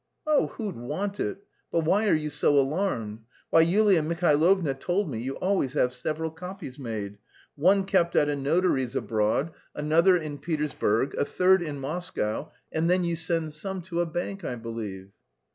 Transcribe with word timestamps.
"Oh, 0.25 0.47
who'd 0.57 0.75
want 0.77 1.19
it! 1.19 1.43
But 1.71 1.81
why 1.85 2.09
are 2.09 2.15
you 2.15 2.31
so 2.31 2.57
alarmed? 2.59 3.19
Why, 3.51 3.61
Yulia 3.61 4.01
Mihailovna 4.01 4.73
told 4.79 5.11
me 5.11 5.19
you 5.19 5.35
always 5.35 5.73
have 5.73 5.93
several 5.93 6.31
copies 6.31 6.79
made 6.79 7.19
one 7.55 7.83
kept 7.83 8.15
at 8.15 8.27
a 8.27 8.35
notary's 8.35 8.95
abroad, 8.95 9.51
another 9.75 10.17
in 10.17 10.39
Petersburg, 10.39 11.13
a 11.19 11.23
third 11.23 11.61
in 11.61 11.79
Moscow, 11.79 12.51
and 12.71 12.89
then 12.89 13.03
you 13.03 13.15
send 13.15 13.53
some 13.53 13.83
to 13.83 14.01
a 14.01 14.07
bank, 14.07 14.43
I 14.43 14.55
believe." 14.55 15.11